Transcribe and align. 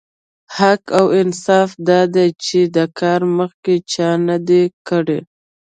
حق 0.57 0.83
او 0.99 1.05
انصاف 1.21 1.69
دا 1.87 2.01
دی 2.13 2.27
چې 2.43 2.59
دا 2.75 2.85
کار 2.99 3.21
مخکې 3.37 3.75
چا 3.91 4.09
نه 4.27 4.37
دی 4.47 4.63
کړی. 4.87 5.19